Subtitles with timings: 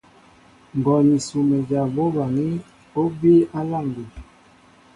[0.77, 2.45] Ngɔ ni Sumedyaŋ bɔ́ baŋí,
[2.99, 4.09] ó bíy á aláá ŋgum.